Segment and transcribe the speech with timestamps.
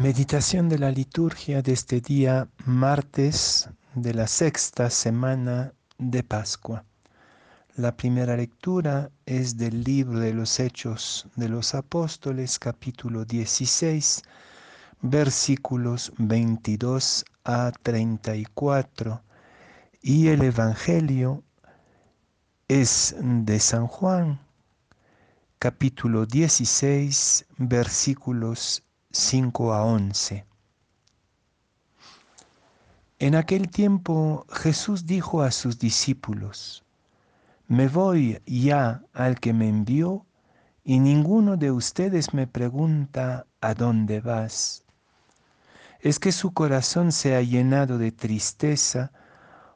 [0.00, 6.86] Meditación de la liturgia de este día martes de la sexta semana de Pascua.
[7.76, 14.22] La primera lectura es del libro de los Hechos de los Apóstoles, capítulo 16,
[15.02, 19.22] versículos 22 a 34.
[20.00, 21.44] Y el Evangelio
[22.68, 24.40] es de San Juan,
[25.58, 28.82] capítulo 16, versículos
[29.12, 30.44] 5 a 11.
[33.18, 36.84] En aquel tiempo Jesús dijo a sus discípulos,
[37.66, 40.26] Me voy ya al que me envió
[40.84, 44.84] y ninguno de ustedes me pregunta a dónde vas.
[45.98, 49.10] Es que su corazón se ha llenado de tristeza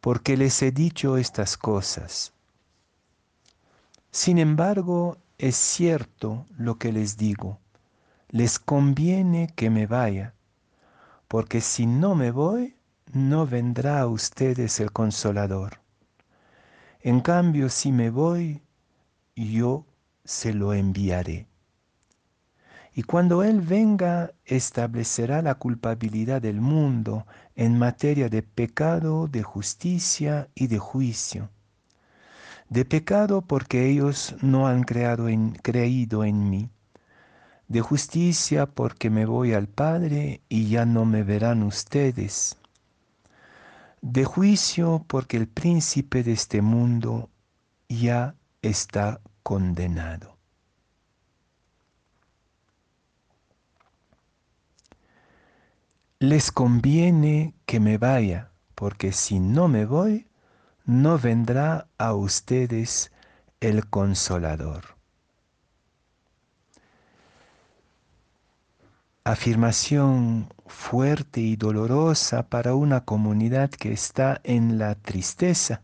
[0.00, 2.32] porque les he dicho estas cosas.
[4.12, 7.58] Sin embargo, es cierto lo que les digo
[8.28, 10.34] les conviene que me vaya,
[11.28, 12.76] porque si no me voy,
[13.12, 15.80] no vendrá a ustedes el consolador.
[17.00, 18.62] En cambio, si me voy,
[19.36, 19.86] yo
[20.24, 21.46] se lo enviaré.
[22.94, 30.48] Y cuando Él venga, establecerá la culpabilidad del mundo en materia de pecado, de justicia
[30.54, 31.50] y de juicio.
[32.70, 36.70] De pecado porque ellos no han creído en mí
[37.68, 42.56] de justicia porque me voy al Padre y ya no me verán ustedes,
[44.00, 47.30] de juicio porque el príncipe de este mundo
[47.88, 50.36] ya está condenado.
[56.18, 60.28] Les conviene que me vaya, porque si no me voy,
[60.86, 63.12] no vendrá a ustedes
[63.60, 64.95] el consolador.
[69.26, 75.82] Afirmación fuerte y dolorosa para una comunidad que está en la tristeza,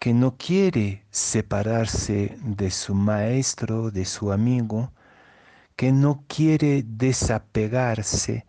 [0.00, 4.92] que no quiere separarse de su maestro, de su amigo,
[5.76, 8.46] que no quiere desapegarse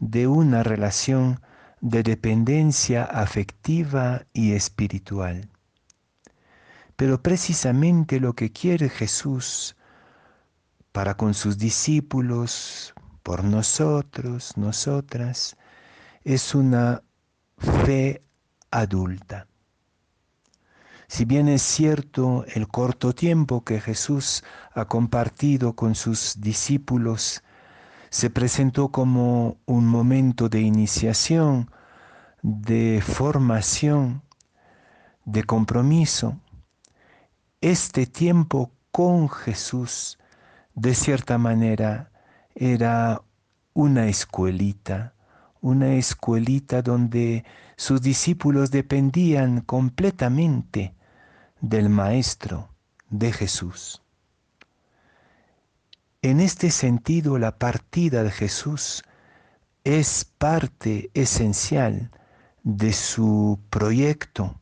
[0.00, 1.42] de una relación
[1.82, 5.50] de dependencia afectiva y espiritual.
[6.96, 9.76] Pero precisamente lo que quiere Jesús
[10.92, 15.56] para con sus discípulos, por nosotros, nosotras,
[16.24, 17.02] es una
[17.58, 18.22] fe
[18.70, 19.48] adulta.
[21.08, 27.42] Si bien es cierto el corto tiempo que Jesús ha compartido con sus discípulos,
[28.10, 31.70] se presentó como un momento de iniciación,
[32.42, 34.22] de formación,
[35.24, 36.38] de compromiso,
[37.62, 40.18] este tiempo con Jesús,
[40.74, 42.10] de cierta manera,
[42.54, 43.22] era
[43.72, 45.14] una escuelita,
[45.60, 47.44] una escuelita donde
[47.76, 50.94] sus discípulos dependían completamente
[51.60, 52.68] del Maestro,
[53.10, 54.02] de Jesús.
[56.22, 59.02] En este sentido, la partida de Jesús
[59.82, 62.10] es parte esencial
[62.62, 64.60] de su proyecto,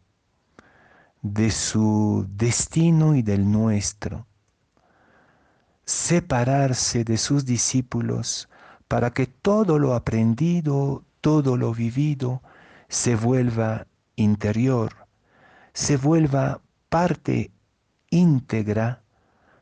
[1.20, 4.26] de su destino y del nuestro
[5.84, 8.48] separarse de sus discípulos
[8.88, 12.42] para que todo lo aprendido, todo lo vivido,
[12.88, 14.92] se vuelva interior,
[15.72, 17.50] se vuelva parte
[18.10, 19.02] íntegra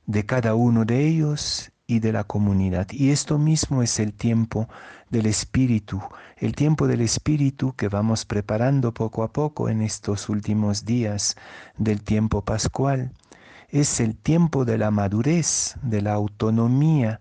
[0.07, 2.89] de cada uno de ellos y de la comunidad.
[2.91, 4.69] Y esto mismo es el tiempo
[5.11, 6.01] del Espíritu,
[6.37, 11.37] el tiempo del Espíritu que vamos preparando poco a poco en estos últimos días
[11.79, 13.13] del tiempo pascual
[13.71, 17.21] es el tiempo de la madurez, de la autonomía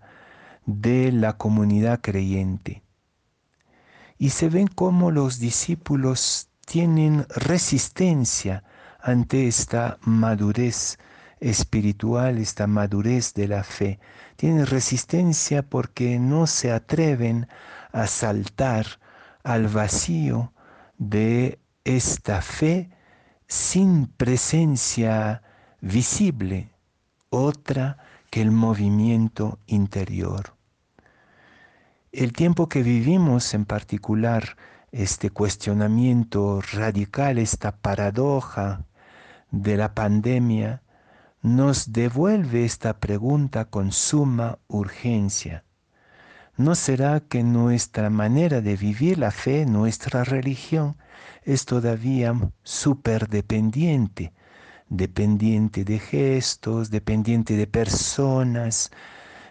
[0.66, 2.82] de la comunidad creyente.
[4.18, 8.64] Y se ven cómo los discípulos tienen resistencia
[9.00, 10.98] ante esta madurez
[11.40, 13.98] espiritual, esta madurez de la fe.
[14.36, 17.48] Tienen resistencia porque no se atreven
[17.92, 18.86] a saltar
[19.42, 20.52] al vacío
[20.98, 22.90] de esta fe
[23.48, 25.42] sin presencia
[25.80, 26.70] visible,
[27.30, 27.98] otra
[28.30, 30.54] que el movimiento interior.
[32.12, 34.56] El tiempo que vivimos en particular,
[34.92, 38.84] este cuestionamiento radical, esta paradoja
[39.50, 40.82] de la pandemia,
[41.42, 45.64] nos devuelve esta pregunta con suma urgencia.
[46.56, 50.96] ¿No será que nuestra manera de vivir la fe, nuestra religión,
[51.44, 54.34] es todavía superdependiente
[54.90, 58.90] dependiente de gestos, dependiente de personas,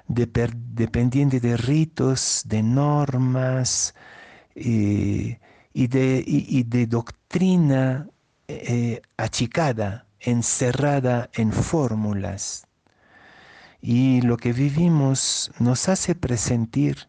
[0.08, 3.96] dependiente de ritos, de normas
[4.56, 5.40] eh,
[5.74, 8.08] y, de, de, doctrina
[8.48, 12.68] eh, achicada, encerrada en fórmulas.
[13.82, 17.08] Y lo que vivimos nos hace presentir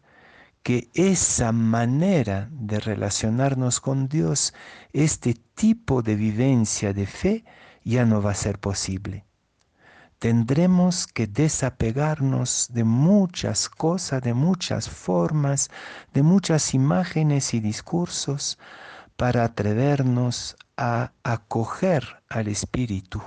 [0.63, 4.53] que esa manera de relacionarnos con Dios,
[4.93, 7.43] este tipo de vivencia de fe,
[7.83, 9.25] ya no va a ser posible.
[10.19, 15.71] Tendremos que desapegarnos de muchas cosas, de muchas formas,
[16.13, 18.59] de muchas imágenes y discursos
[19.15, 23.21] para atrevernos a acoger al Espíritu.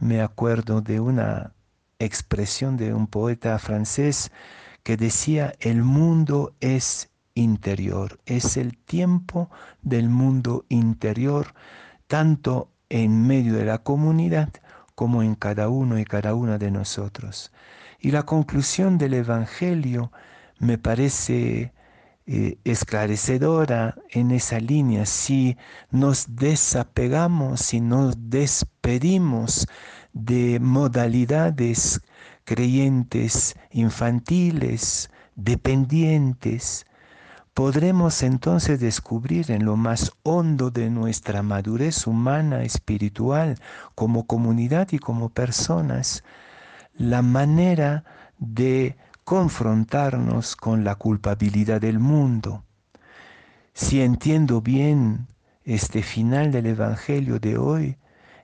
[0.00, 1.52] Me acuerdo de una
[1.98, 4.32] expresión de un poeta francés
[4.82, 9.50] que decía, el mundo es interior, es el tiempo
[9.82, 11.54] del mundo interior,
[12.06, 14.50] tanto en medio de la comunidad
[14.94, 17.52] como en cada uno y cada una de nosotros.
[18.00, 20.12] Y la conclusión del Evangelio
[20.58, 21.72] me parece
[22.26, 25.06] eh, esclarecedora en esa línea.
[25.06, 25.56] Si
[25.90, 29.66] nos desapegamos, si nos despedimos
[30.12, 32.00] de modalidades
[32.44, 36.86] creyentes infantiles, dependientes,
[37.56, 43.58] podremos entonces descubrir en lo más hondo de nuestra madurez humana, espiritual,
[43.94, 46.22] como comunidad y como personas,
[46.98, 48.04] la manera
[48.36, 52.62] de confrontarnos con la culpabilidad del mundo.
[53.72, 55.26] Si entiendo bien
[55.64, 57.96] este final del Evangelio de hoy,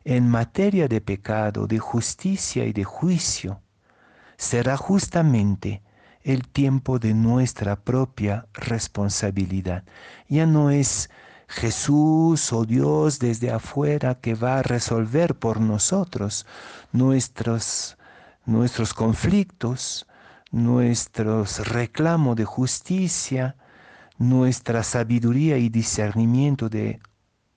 [0.05, 3.61] en materia de pecado, de justicia y de juicio,
[4.39, 5.83] será justamente
[6.25, 9.85] el tiempo de nuestra propia responsabilidad.
[10.29, 11.11] Ya no es
[11.49, 16.47] Jesús o Dios desde afuera que va a resolver por nosotros
[16.93, 17.99] nuestros,
[18.47, 20.07] nuestros conflictos,
[20.51, 23.57] nuestros reclamos de justicia,
[24.19, 27.01] nuestra sabiduría y discernimiento de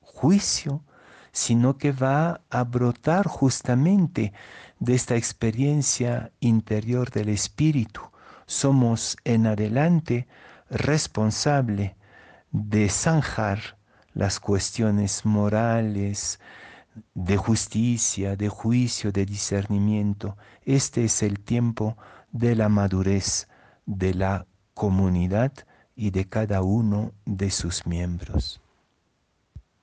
[0.01, 0.83] juicio,
[1.31, 4.33] sino que va a brotar justamente
[4.79, 8.01] de esta experiencia interior del Espíritu.
[8.45, 10.27] Somos en adelante
[10.69, 11.95] responsable
[12.51, 13.77] de zanjar
[14.13, 16.39] las cuestiones morales,
[17.13, 20.37] de justicia, de juicio, de discernimiento.
[20.63, 21.97] Este es el tiempo
[22.31, 23.47] de la madurez
[23.85, 25.51] de la comunidad
[25.95, 28.61] y de cada uno de sus miembros.